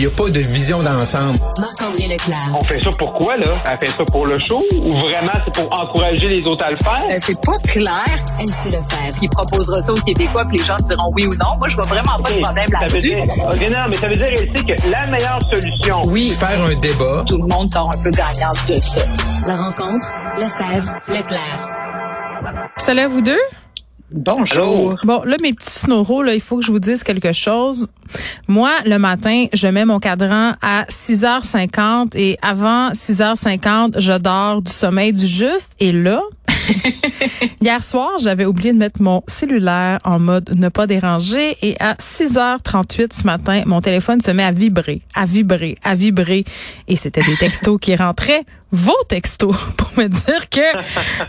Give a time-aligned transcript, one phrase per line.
[0.00, 1.38] Il n'y a pas de vision d'ensemble.
[1.60, 2.48] Marc-André Leclerc.
[2.58, 3.48] On fait ça pourquoi, là?
[3.70, 6.78] Elle fait ça pour le show ou vraiment c'est pour encourager les autres à le
[6.82, 7.00] faire?
[7.10, 8.24] Euh, c'est pas clair.
[8.38, 9.18] Elsie Lefebvre.
[9.20, 11.54] Il proposera ça aux Québécois, puis les gens diront oui ou non.
[11.58, 13.08] Moi, je vois vraiment pas de problème Ça veut là-dessus.
[13.10, 16.62] dire, ok, non, mais ça veut dire, elle sait que la meilleure solution, Oui, Faire
[16.64, 17.24] un débat.
[17.28, 19.02] tout le monde sort un peu gagnant de ça.
[19.46, 20.08] La rencontre.
[20.38, 20.94] Lefebvre.
[21.08, 21.68] Leclerc.
[22.78, 23.36] Salut à vous deux.
[24.12, 24.88] Bonjour.
[25.04, 27.86] Bon, là, mes petits snoros, là, il faut que je vous dise quelque chose.
[28.48, 34.72] Moi, le matin, je mets mon cadran à 6h50 et avant 6h50, je dors du
[34.72, 35.74] sommeil du juste.
[35.80, 36.22] Et là,
[37.60, 41.94] hier soir, j'avais oublié de mettre mon cellulaire en mode ne pas déranger et à
[41.94, 46.44] 6h38 ce matin, mon téléphone se met à vibrer, à vibrer, à vibrer
[46.88, 50.60] et c'était des textos qui rentraient vos textos pour me dire que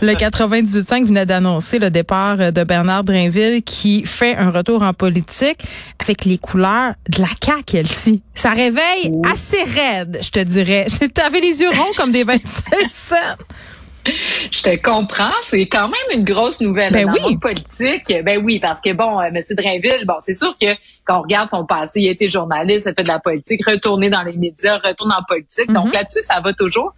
[0.04, 5.64] le 98.5 venait d'annoncer le départ de Bernard Drinville qui fait un retour en politique
[5.98, 6.71] avec les couleurs
[7.08, 8.22] de la CAQ, Elsie.
[8.34, 10.86] Ça réveille assez raide, je te dirais.
[11.14, 12.42] T'avais les yeux ronds comme des 25
[12.90, 13.16] cents.
[14.04, 17.18] Je te comprends, c'est quand même une grosse nouvelle Ben dans oui.
[17.22, 18.12] le monde politique.
[18.24, 20.66] Ben oui, parce que bon, euh, Monsieur Drainville, bon, c'est sûr que
[21.04, 23.64] quand on regarde son passé, il a été journaliste, il a fait de la politique,
[23.66, 25.68] retourné dans les médias, retourne en politique.
[25.68, 25.74] Mhm.
[25.74, 26.94] Donc là-dessus, ça va toujours.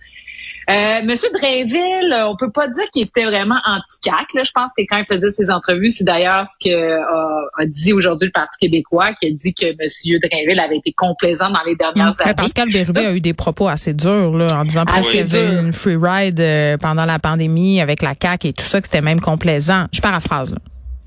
[0.70, 4.45] Euh, Monsieur Drainville, euh, on peut pas dire qu'il était vraiment anti-CAC.
[4.45, 7.93] Je pense que quand il faisait ses entrevues, c'est d'ailleurs ce que euh, a dit
[7.93, 11.77] aujourd'hui le Parti québécois, qui a dit que Monsieur Drainville avait été complaisant dans les
[11.77, 12.34] dernières Mais années.
[12.34, 15.61] Pascal Bérubé a eu des propos assez durs là, en disant presque qu'il y avait
[15.61, 16.43] une free ride
[16.81, 19.87] pendant la pandémie avec la CAQ et tout ça, que c'était même complaisant.
[19.93, 20.53] Je paraphrase.
[20.53, 20.59] Là.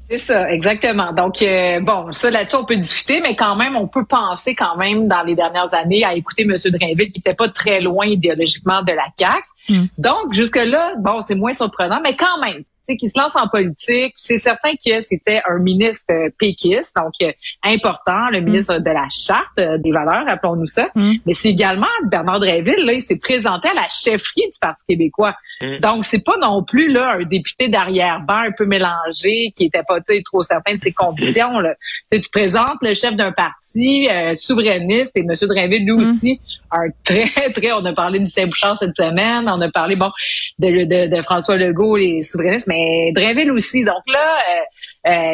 [0.09, 1.11] C'est ça, exactement.
[1.11, 4.77] Donc, euh, bon, ça là-dessus, on peut discuter, mais quand même, on peut penser quand
[4.77, 6.55] même dans les dernières années à écouter M.
[6.55, 9.43] Drainville, qui n'était pas très loin idéologiquement de la CAQ.
[9.69, 9.85] Mm.
[9.97, 13.49] Donc, jusque-là, bon, c'est moins surprenant, mais quand même, tu sais, qu'il se lance en
[13.49, 17.33] politique, c'est certain que c'était un ministre euh, péquiste, donc euh,
[17.65, 20.87] important, le ministre de la Charte euh, des valeurs, appelons-nous ça.
[20.95, 21.13] Mm.
[21.25, 25.35] Mais c'est également Bernard Drainville, là, il s'est présenté à la chefferie du Parti québécois.
[25.61, 25.79] Mm.
[25.79, 29.99] Donc, c'est pas non plus là un député d'arrière-ban un peu mélangé, qui était pas
[29.99, 31.59] tu sais, trop certain de ses convictions.
[31.59, 31.75] Là.
[32.11, 35.33] Tu sais, tu présentes le chef d'un parti euh, souverainiste et M.
[35.41, 36.39] Drainville, lui aussi,
[36.71, 40.11] un très, très, on a parlé du Saint-Bouchard cette semaine, on a parlé, bon,
[40.59, 43.83] de, de, de François Legault, les souverainistes, mais Drainville aussi.
[43.83, 44.61] Donc là, euh,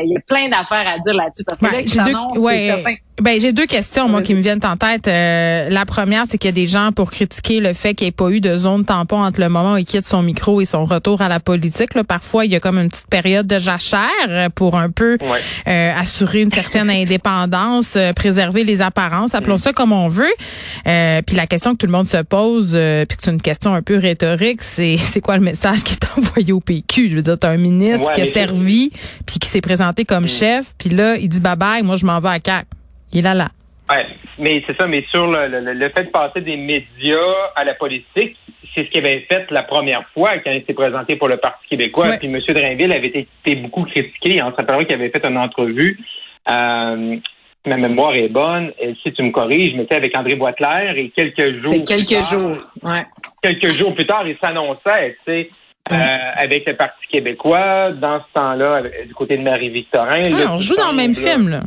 [0.06, 2.98] il y a plein d'affaires à dire là-dessus, parce que Ouais, j'ai deux- ouais.
[3.22, 5.08] Ben, j'ai deux questions, moi, qui me viennent en tête.
[5.08, 8.10] Euh, la première, c'est qu'il y a des gens pour critiquer le fait qu'il n'y
[8.10, 10.66] ait pas eu de zone tampon entre le moment où il quitte son micro et
[10.66, 11.94] son retour à la politique.
[11.94, 15.18] Là, parfois, il y a comme une petite période de jachère euh, pour un peu
[15.22, 15.40] Ouais.
[15.68, 16.90] euh, assurer une certaine
[17.34, 20.26] indépendance, euh, préserver les apparences, appelons ça comme on veut.
[20.88, 23.42] Euh, puis la question que tout le monde se pose, euh, puis que c'est une
[23.42, 27.10] question un peu rhétorique, c'est c'est quoi le message qui est envoyé au PQ?
[27.10, 28.92] Je veux dire, t'as un ministre Ouais, qui a servi,
[29.28, 32.30] puis qui s'est présenté comme chef, puis là, il dit bye-bye, moi je m'en vais
[32.30, 32.66] à CAC.
[33.12, 33.48] Il est là là.
[33.90, 34.06] Ouais,
[34.40, 37.18] mais c'est ça, mais sur le, le, le fait de passer des médias
[37.56, 38.38] à la politique,
[38.74, 41.68] c'est ce qu'il avait fait la première fois quand il s'est présenté pour le Parti
[41.70, 42.08] québécois.
[42.10, 42.18] Ouais.
[42.18, 42.40] Puis M.
[42.50, 43.08] Drainville avait
[43.44, 44.42] été, beaucoup critiqué.
[44.42, 46.00] On se rappellera qu'il avait fait une entrevue.
[46.50, 47.18] Euh,
[47.68, 48.72] ma mémoire est bonne.
[48.82, 51.74] Et si tu me corriges, mais c'était avec André Boitler et quelques jours.
[51.74, 52.58] C'est plus quelques tard- jours.
[52.82, 53.06] Ouais.
[53.44, 55.50] quelques jours plus tard, il s'annonçait, tu sais,
[55.92, 55.96] euh,
[56.38, 60.22] avec le Parti québécois, dans ce temps-là, avec- du côté de Marie-Victorin.
[60.34, 61.18] Ah, on joue dans le même là.
[61.18, 61.62] film, là.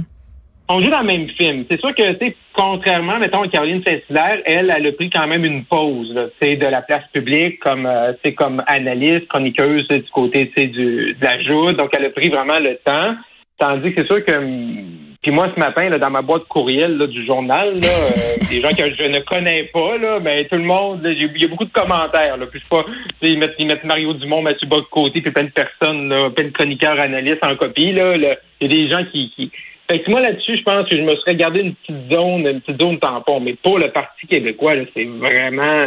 [0.69, 1.65] On joue dans le même film.
[1.71, 5.27] C'est sûr que, tu sais, contrairement, mettons, à Caroline Saint-Hilaire, elle, elle a pris quand
[5.29, 9.29] même une pause, tu sais, de la place publique comme, euh, tu sais, comme analyste,
[9.29, 11.77] chroniqueuse, du côté, tu sais, du, de la joute.
[11.77, 13.15] Donc, elle a pris vraiment le temps.
[13.59, 16.99] Tandis que c'est sûr que, hum, puis moi, ce matin, là, dans ma boîte courriel
[16.99, 20.55] là, du journal, là, euh, des gens que je ne connais pas, là, ben, tout
[20.55, 22.37] le monde, là, j'ai- il y a beaucoup de commentaires.
[22.37, 22.89] Là, puis je sais pas,
[23.23, 26.51] ils mettent, ils mettent Mario Dumont, Mathieu Bock-Côté, puis plein de personnes, là, plein de
[26.51, 27.91] chroniqueurs, analystes en copie.
[27.91, 28.37] Là, là.
[28.61, 29.33] Il y a des gens qui...
[29.35, 29.51] qui...
[29.91, 32.61] Fait que moi, là-dessus, je pense que je me serais gardé une petite zone, une
[32.61, 33.41] petite zone tampon.
[33.41, 35.87] Mais pour le Parti québécois, là, c'est vraiment...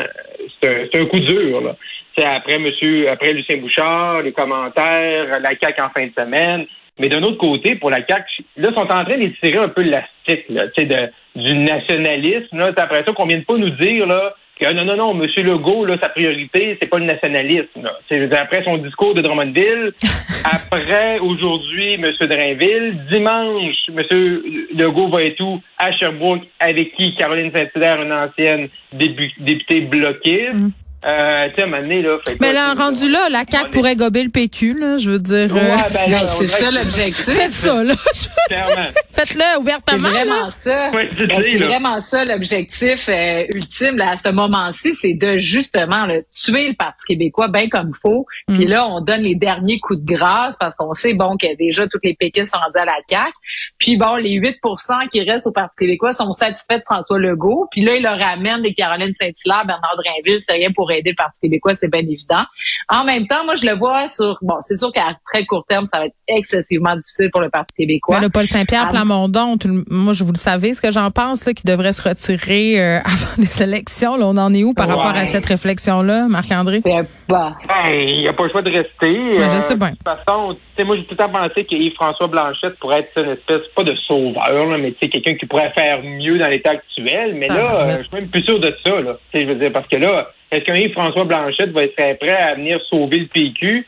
[0.61, 1.77] C'est un, c'est un coup dur, là.
[2.17, 6.65] C'est après monsieur, après Lucien Bouchard, les commentaires, la CAQ en fin de semaine.
[6.99, 9.81] Mais d'un autre côté, pour la CAQ, là, ils sont en train d'étirer un peu
[9.81, 10.97] l'élastique, là, tu sais, de,
[11.41, 12.71] du nationalisme, là.
[12.75, 15.23] C'est après ça qu'on vient de pas nous dire, là, que ah, non, non, non,
[15.23, 15.25] M.
[15.45, 17.93] Legault, là, sa priorité, c'est pas le nationalisme, là.
[18.09, 19.93] C'est, je veux dire, après son discours de Drummondville,
[20.43, 22.05] après, aujourd'hui, M.
[22.19, 24.41] Drainville, dimanche, M.
[24.77, 25.61] Legault va être où?
[25.77, 27.15] À Sherbrooke, avec qui?
[27.15, 30.53] Caroline Saint-Hilaire, une ancienne débu- députée bloquiste.
[30.53, 30.69] Mm.
[31.05, 32.17] Euh, tu sais, à un moment donné, là.
[32.25, 34.97] fait Mais là, là, c'est- rendu là, la CAQ est- pourrait gober le PQ, là,
[34.97, 35.53] je veux dire.
[35.55, 37.23] Ouais, euh, ben C'est ça que- l'objectif.
[37.25, 37.93] Faites ça, là.
[37.93, 38.89] Je veux dire, Clairement.
[39.13, 40.01] Faites-le C'est ouvertement.
[40.03, 40.09] là.
[40.09, 40.89] vraiment ça.
[40.91, 46.05] Ouais, c'est c'est vraiment ça l'objectif euh, ultime là, à ce moment-ci, c'est de justement
[46.05, 48.25] là, tuer le Parti québécois bien comme il faut.
[48.47, 48.69] Puis Mm.
[48.69, 52.03] là, on donne les derniers coups de grâce parce qu'on sait bon que déjà toutes
[52.03, 53.31] les péquistes sont rendus à la CAQ.
[53.77, 57.67] Puis bon, les 8% qui restent au Parti québécois sont satisfaits de François Legault.
[57.71, 61.15] Puis là, il leur ramène des Caroline Saint-Hilaire, Bernard Drinville, c'est rien pour aider le
[61.15, 62.43] Parti québécois, c'est bien évident.
[62.89, 65.87] En même temps, moi, je le vois sur bon, c'est sûr qu'à très court terme,
[65.91, 68.17] ça va être excessivement difficile pour le Parti québécois.
[68.19, 68.91] Mais le Paul Saint-Pierre Ah.
[68.91, 71.93] Plamondon, tout le- moi, je vous le savez, ce que j'en pense, là, qui devrait
[71.93, 74.15] se retirer euh, avant les élections.
[74.17, 74.93] Là, on en est où par Ouais.
[74.95, 76.81] rapport à cette réflexion-là, Marc-André?
[76.81, 77.55] Pas.
[77.67, 79.35] Ben, il n'y a pas le choix de rester.
[79.37, 79.91] Ouais, je sais bien.
[79.91, 83.01] De toute façon, tu sais, moi, j'ai tout le temps pensé que Yves-François Blanchette pourrait
[83.01, 86.39] être une espèce, pas de sauveur, là, mais tu sais, quelqu'un qui pourrait faire mieux
[86.39, 87.35] dans l'état actuel.
[87.35, 89.17] Mais Ah, là, euh, je suis même plus sûr de ça, là.
[89.31, 92.35] Tu sais, je veux dire, parce que là, est-ce qu'un Yves-François Blanchette va être prêt
[92.35, 93.85] à venir sauver le PQ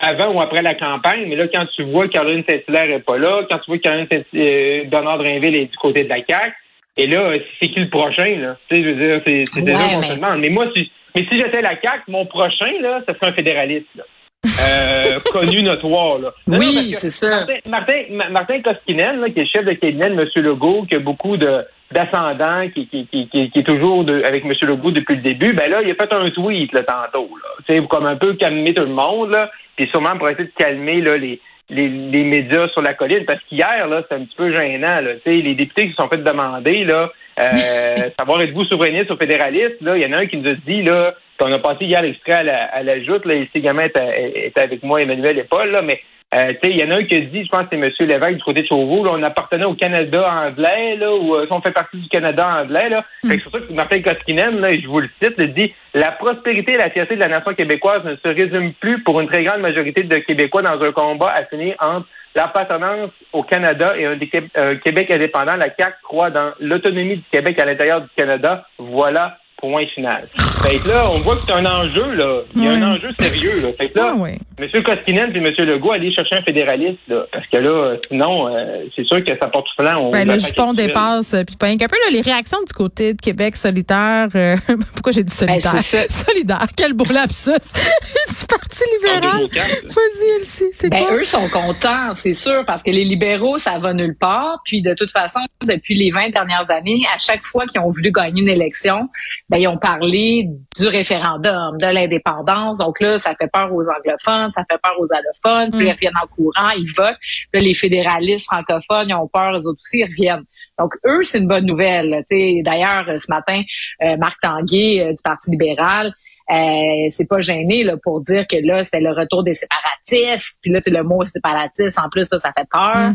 [0.00, 1.26] avant ou après la campagne?
[1.28, 3.82] Mais là, quand tu vois que Caroline Saint-Hilaire est pas là, quand tu vois que
[3.82, 6.54] Caroline Saint euh, Bernard Drinville est du côté de la CAQ,
[6.98, 8.56] et là, c'est qui le prochain, là?
[8.70, 10.38] Tu sais, je veux dire, c'est c'est déjà qu'on mais- se demande.
[10.38, 13.86] Mais moi, si, mais si j'étais la CAQ, mon prochain, là, ce serait un fédéraliste,
[13.96, 14.04] là.
[14.46, 16.32] Euh, connu, notoire, là.
[16.46, 17.28] Non, Oui, c'est ça.
[17.28, 20.28] Martin, Martin, Ma- Martin Koskinen, là, qui est le chef de cabinet de M.
[20.36, 21.64] Legault, qui a beaucoup de
[21.96, 24.52] d'ascendants, qui, qui, qui, qui, est toujours de- avec M.
[24.62, 27.48] Legault depuis le début, ben là, il a fait un tweet là, tantôt, là.
[27.66, 30.52] Tu sais, comme un peu calmer tout le monde, là, puis sûrement pour essayer de
[30.56, 31.40] calmer là, les,
[31.70, 35.14] les, les médias sur la colline, parce qu'hier, là, c'est un petit peu gênant, là.
[35.14, 37.10] Tu sais, les députés qui se sont fait demander, là,
[37.40, 40.54] euh, savoir êtes-vous souverainiste ou fédéraliste, là, il y en a un qui nous a
[40.54, 43.84] dit, là, on a passé hier l'extrait à la, à la joute, là, et gamins
[43.84, 46.00] étaient, étaient avec moi, Emmanuel et Paul, là, mais
[46.34, 47.76] euh, tu sais, il y en a un qui a dit, je pense que c'est
[47.76, 47.90] M.
[48.00, 51.60] Lévesque du côté de Chauveau, là, on appartenait au Canada anglais, là, ou euh, on
[51.60, 53.04] fait partie du Canada anglais, là.
[53.22, 55.72] Fait que c'est pour ça que Martin Koskinen, là, je vous le cite, le dit
[55.94, 59.28] La prospérité et la fierté de la nation québécoise ne se résument plus pour une
[59.28, 64.76] très grande majorité de Québécois dans un combat assigné entre l'appartenance au Canada et un
[64.76, 65.56] Québec indépendant.
[65.56, 68.66] La CAQ croit dans l'autonomie du Québec à l'intérieur du Canada.
[68.78, 70.24] Voilà, point final.
[70.62, 72.40] Fait que là, on voit que c'est un enjeu, là.
[72.54, 73.68] Il y a un enjeu sérieux, là.
[73.78, 74.30] Fait que là, Ah oui.
[74.58, 74.82] M.
[74.82, 75.44] Koskinen et M.
[75.66, 79.32] Legault aller chercher un fédéraliste, là, parce que là, euh, sinon, euh, c'est sûr que
[79.38, 80.06] ça porte flanc.
[80.08, 81.96] au Ben, le jupon dépasse, euh, puis pas qu'un peu.
[81.96, 84.28] Là, les réactions du côté de Québec solitaire.
[84.34, 84.56] euh,
[84.94, 85.72] pourquoi j'ai dit solidaire?
[85.74, 86.66] Ben, c'est solidaire.
[86.76, 87.50] Quel beau lapsus.
[87.50, 89.46] du Parti libéral.
[89.50, 91.16] Vas-y, Elsie, c'est Ben, quoi?
[91.16, 94.60] eux sont contents, c'est sûr, parce que les libéraux, ça va nulle part.
[94.64, 98.10] Puis, de toute façon, depuis les 20 dernières années, à chaque fois qu'ils ont voulu
[98.10, 99.08] gagner une élection,
[99.50, 100.48] ben, ils ont parlé
[100.78, 102.78] du référendum, de l'indépendance.
[102.78, 105.70] Donc là, ça fait peur aux anglophones, ça fait peur aux allophones.
[105.70, 105.88] Puis, Mm.
[105.88, 107.16] ils reviennent en courant, ils votent.
[107.52, 110.44] Puis les fédéralistes francophones, ils ont peur, eux autres aussi, ils reviennent.
[110.78, 112.10] Donc, eux, c'est une bonne nouvelle.
[112.10, 112.18] là.
[112.30, 113.62] Tu sais, D'ailleurs, euh, ce matin,
[114.02, 116.12] euh, Marc Tanguay euh, du Parti libéral,
[116.48, 120.56] euh, c'est pas gêné là, pour dire que là, c'était le retour des séparatistes.
[120.62, 123.12] Puis là, le mot séparatiste, en plus, ça, ça fait peur.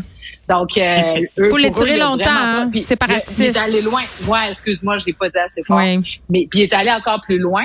[0.48, 3.38] Donc, euh, eux, Faut pour l'étirer longtemps, hein, séparatiste.
[3.38, 4.00] Il est allé loin.
[4.28, 5.78] Ouais, excuse-moi, je l'ai pas dit assez fort.
[5.78, 6.00] Oui.
[6.28, 7.64] Mais puis il est allé encore plus loin.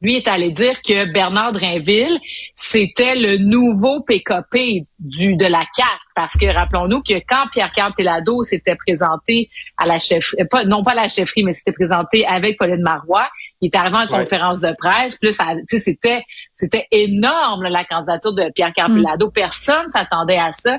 [0.00, 2.18] Lui est allé dire que Bernard Drinville,
[2.56, 5.88] c'était le nouveau PKP du de la CAQ.
[6.14, 10.92] Parce que rappelons-nous que quand Pierre-Carl Pelado s'était présenté à la chefferie, pas, non pas
[10.92, 13.28] à la chefferie, mais s'était présenté avec Pauline Marois,
[13.60, 14.22] il est arrivé en Ouais.
[14.24, 15.16] conférence de presse.
[15.18, 16.22] Plus, ça- tu sais, c'était
[16.54, 18.96] c'était énorme là, la candidature de Pierre-Carl Mm.
[19.02, 19.30] Pelado.
[19.30, 20.78] Personne s'attendait à ça.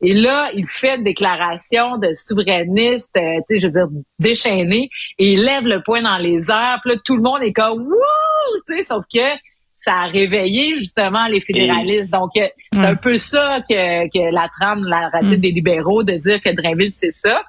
[0.00, 4.90] Et là, il fait une déclaration de souverainiste, euh, tu sais, je veux dire, déchaîné,
[5.18, 6.78] et il lève le poing dans les airs.
[6.82, 9.26] Puis là, tout le monde est comme «Wouh!» Tu sais, sauf que
[9.76, 12.10] ça a réveillé justement les fédéralistes.
[12.10, 15.40] Donc, euh, c'est un peu ça que, que la trame, la ratée Mm.
[15.40, 17.42] des libéraux, de dire que Drainville, c'est ça.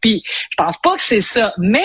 [0.00, 1.52] Puis, je pense pas que c'est ça.
[1.58, 1.84] Mais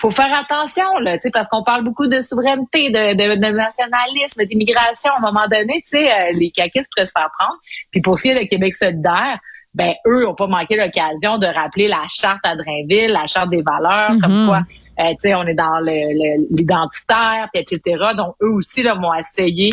[0.00, 3.52] faut faire attention, là, tu sais, parce qu'on parle beaucoup de souveraineté, de, de, de
[3.52, 5.10] nationalisme, d'immigration.
[5.12, 7.58] À un moment donné, tu sais, euh, les caquistes pourraient se faire prendre.
[7.90, 9.38] Puis pour ce qui est de Québec solidaire,
[9.74, 13.62] ben eux ont pas manqué l'occasion de rappeler la charte à Drainville, la charte des
[13.62, 14.60] valeurs, comme quoi,
[15.00, 17.80] euh, tu sais, on est dans le- le- l'identitaire, puis etc.
[18.16, 19.70] Donc eux aussi là vont essayer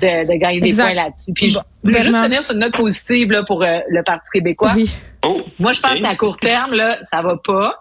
[0.00, 1.32] de, de gagner des points là-dessus.
[1.34, 4.02] Puis je Bon, je veux juste finir sur une note positive là, pour euh, le
[4.02, 4.72] Parti québécois.
[4.74, 4.90] Oui.
[5.24, 7.78] Oh, Moi, je pense qu'à court terme, là, ça va pas.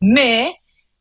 [0.00, 0.52] Mais,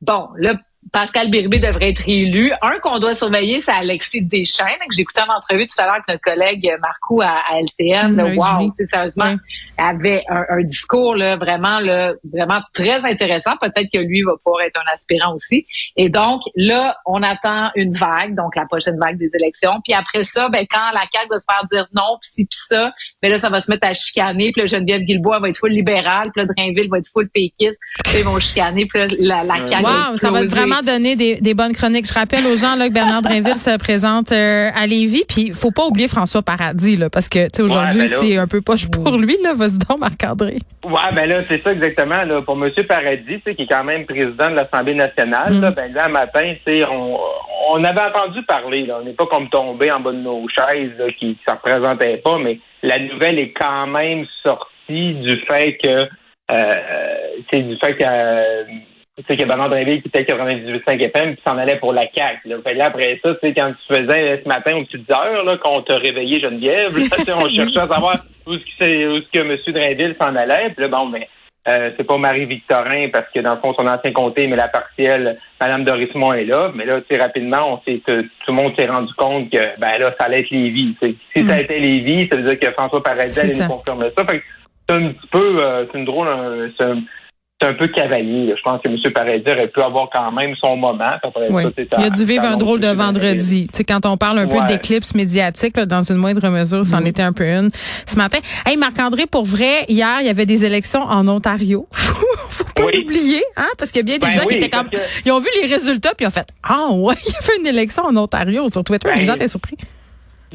[0.01, 0.53] bon, là,
[0.95, 2.53] Pascal Bérubé devrait être élu.
[2.61, 6.07] Un qu'on doit surveiller, c'est Alexis Deschênes, que j'écoutais en entrevue tout à l'heure avec
[6.07, 8.13] notre collègue Marco à, à LCN.
[8.13, 9.35] Mm, wow, sérieusement,
[9.77, 13.57] avait un, un discours là, vraiment, là, vraiment très intéressant.
[13.59, 15.65] Peut-être que lui va pouvoir être un aspirant aussi.
[15.97, 19.81] Et donc, là, on attend une vague, donc la prochaine vague des élections.
[19.83, 22.59] Puis après ça, ben, quand la CAQ va se faire dire non, puis ci, puis
[22.69, 24.53] ça, mais là, ça va se mettre à chicaner.
[24.53, 26.31] Puis là, Geneviève Guilbois va être full libérale.
[26.33, 27.77] Puis là, Drainville va être full péquiste.
[28.05, 28.85] Puis là, ils vont chicaner.
[28.85, 32.07] Puis là, la, la CAQ Wow, ça va être vraiment donner des, des bonnes chroniques.
[32.07, 35.25] Je rappelle aux gens là, que Bernard Drinville se présente euh, à Lévis.
[35.27, 38.89] Puis faut pas oublier François Paradis, là, parce que aujourd'hui, ben c'est un peu poche
[38.89, 39.37] pour lui.
[39.43, 39.53] Là.
[39.53, 40.59] Vas-y donc, Marc-André.
[40.83, 42.23] Ouais, ben là, c'est ça exactement.
[42.23, 42.71] Là, pour M.
[42.87, 46.53] Paradis, qui est quand même président de l'Assemblée nationale, là, ben là, matin,
[46.91, 47.17] on,
[47.71, 48.99] on avait entendu parler, là.
[49.01, 52.17] On n'est pas comme tombé en bas de nos chaises, là, qui ne s'en représentait
[52.17, 56.07] pas, mais la nouvelle est quand même sortie du fait que
[56.51, 56.75] euh,
[57.51, 58.63] c'est du fait que euh,
[59.23, 62.49] sais, que Bernard Drinville qui était 98.5 FM puis s'en allait pour la CAQ.
[62.49, 62.55] Là.
[62.63, 65.43] Fait là, après ça, tu sais, quand tu faisais euh, ce matin aux petites heures,
[65.43, 69.17] là, qu'on t'a réveillé Geneviève, là, on cherchait à savoir où est-ce que, c'est- où
[69.17, 69.57] est-ce que M.
[69.73, 70.69] Drainville s'en allait.
[70.75, 71.27] Puis là, bon, mais
[71.67, 75.39] euh, c'est pas Marie-Victorin parce que dans le fond, son ancien comté, mais la partielle,
[75.59, 76.71] Mme Dorismont est là.
[76.75, 79.79] Mais là, tu sais, rapidement, on s'est, tout tout le monde s'est rendu compte que
[79.79, 80.95] ben là, ça allait être Lévis.
[81.01, 81.15] tu sais.
[81.35, 83.63] Si ça était Lévis, ça veut dire que François Paradis allait ça.
[83.67, 84.25] nous confirmer ça.
[84.25, 84.43] Fait que
[84.87, 86.27] c'est un petit peu, euh, c'est une drôle,
[87.61, 88.47] c'est un, peu cavalier.
[88.47, 88.53] là.
[88.57, 88.97] Je pense que M.
[89.13, 91.11] Paradis aurait pu avoir quand même son moment.
[91.49, 91.63] Oui.
[91.63, 93.67] ça, Il a dû vivre un drôle de vendredi.
[93.71, 97.03] Tu sais, quand on parle un peu d'éclipse médiatique, là, dans une moindre mesure, c'en
[97.05, 97.69] était un peu une
[98.05, 98.39] ce matin.
[98.65, 101.87] Hey, Marc-André, pour vrai, hier, il y avait des élections en Ontario.
[101.93, 102.97] Faut pas Oui.
[103.01, 105.31] l'oublier, hein, parce qu'il y a bien des Ben gens qui étaient comme, que- ils
[105.31, 107.67] ont vu les résultats puis ils ont fait, ah ouais, il y a fait une
[107.67, 109.07] élection en Ontario sur Twitter.
[109.09, 109.77] Ben, les gens étaient surpris.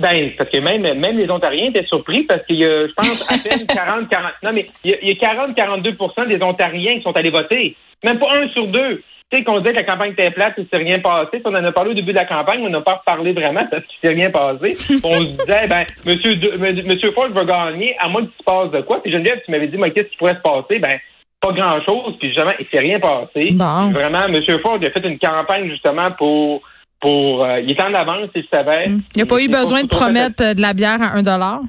[0.00, 3.24] Ben, parce que même, même les Ontariens étaient surpris parce qu'il y a, je pense,
[3.28, 5.96] à peine 40, 40, non, mais il y a, il y a 40, 42
[6.28, 7.76] des Ontariens qui sont allés voter.
[8.04, 9.02] Même pas un sur deux.
[9.32, 11.28] Tu sais, qu'on disait que la campagne était plate, il s'est rien passé.
[11.32, 13.64] Puis On en a parlé au début de la campagne, on n'a pas reparlé vraiment
[13.70, 14.72] parce qu'il s'est rien passé.
[15.04, 18.42] On se disait, ben, monsieur, De- M- monsieur Ford va gagner, à moins qu'il se
[18.44, 19.00] passe de quoi.
[19.00, 20.80] Puis Geneviève, tu m'avais dit, mais qu'est-ce qui pourrait se passer?
[20.80, 20.98] Ben,
[21.40, 22.16] pas grand chose.
[22.18, 23.50] Puis justement, il s'est rien passé.
[23.52, 23.90] Bon.
[23.92, 26.62] Vraiment, monsieur Ford a fait une campagne justement pour,
[27.00, 28.86] pour, euh, il est en avance, il le savait.
[28.88, 31.22] Il n'y a pas eu besoin de fait- promettre euh, de la bière à un
[31.22, 31.60] dollar?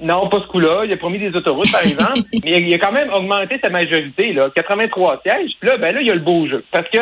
[0.00, 0.84] non, pas ce coup-là.
[0.84, 2.20] Il a promis des autoroutes, par exemple.
[2.32, 4.48] mais il a, il quand même augmenté sa majorité, là.
[4.54, 5.50] 83 sièges.
[5.60, 6.64] Puis là, ben là, il y a le beau jeu.
[6.70, 6.98] Parce que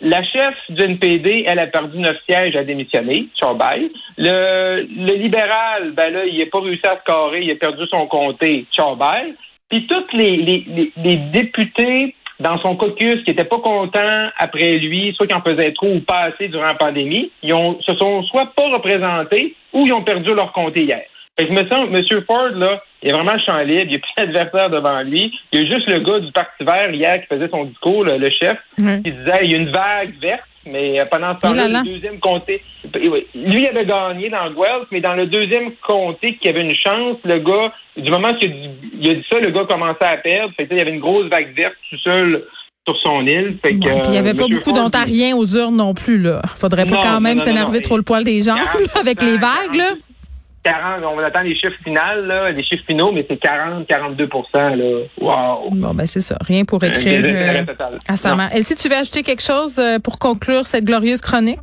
[0.00, 3.90] la chef du NPD, elle a perdu 9 sièges à démissionner, Charbay.
[4.16, 7.40] Le, le libéral, ben là, il n'a pas réussi à se carrer.
[7.42, 9.34] Il a perdu son comté, Charbay.
[9.68, 14.78] Puis tous les, les, les, les députés dans son caucus qui n'étaient pas contents après
[14.78, 17.94] lui, soit qui en faisaient trop ou pas assez durant la pandémie, ils ont, se
[17.94, 21.02] sont soit pas représentés ou ils ont perdu leur comté hier.
[21.38, 22.02] Fait que me semble, M.
[22.26, 25.30] Ford, là, il est vraiment champ libre, il n'y a plus d'adversaire devant lui.
[25.52, 28.16] Il y a juste le gars du Parti vert hier qui faisait son discours, le,
[28.16, 29.02] le chef, Ouais.
[29.04, 31.82] qui disait il y a une vague verte, mais euh, pendant ce temps-là, là là.
[31.84, 32.62] le deuxième comté.
[32.94, 36.74] Lui il avait gagné dans le Guelph, mais dans le deuxième comté qui avait une
[36.74, 40.52] chance, le gars, du moment qu'il a dit, ça, le gars commençait à perdre.
[40.56, 42.44] Fait que, il y avait une grosse vague verte tout seul
[42.86, 43.58] sur son île.
[43.62, 46.18] Fait que, Ouais, puis il n'y avait euh, pas beaucoup d'Ontariens aux urnes non plus,
[46.18, 46.42] là.
[46.56, 49.38] Faudrait pas Non, quand même s'énerver trop le poil des gens, 40%, là, avec les
[49.38, 49.90] vagues, là.
[50.66, 55.02] 40, on attend les chiffres finaux, là, les chiffres finaux, mais c'est 40, 42 là.
[55.20, 55.70] Wow.
[55.70, 56.36] Bon, ben c'est ça.
[56.40, 57.64] Rien pour Un écrire euh,
[58.08, 58.48] à sa mère.
[58.52, 61.60] Elsie, tu veux ajouter quelque chose euh, pour conclure cette glorieuse chronique?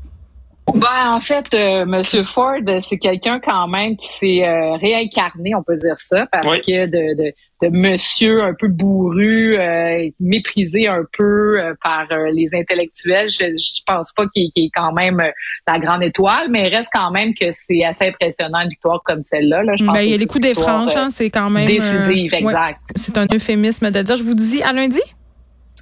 [0.73, 5.61] Ben, en fait, euh, Monsieur Ford, c'est quelqu'un quand même qui s'est euh, réincarné, on
[5.61, 6.61] peut dire ça, parce Oui.
[6.61, 12.31] que de, de, de monsieur un peu bourru, euh, méprisé un peu euh, par euh,
[12.33, 15.29] les intellectuels, je, je pense pas qu'il qu'il est quand même euh,
[15.67, 19.21] la grande étoile, mais il reste quand même que c'est assez impressionnant une victoire comme
[19.21, 19.63] celle-là.
[19.63, 19.73] Là.
[19.77, 21.67] Je pense Ben, il y a les coups des franches, euh, hein, c'est quand même.
[21.67, 22.79] euh, décisive, ouais, exact.
[22.95, 24.15] c'est un euphémisme de dire.
[24.15, 25.01] Je vous dis à lundi.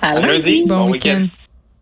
[0.02, 0.66] À À lundi.
[0.66, 1.22] Bon Bon week-end.
[1.22, 1.28] week-end.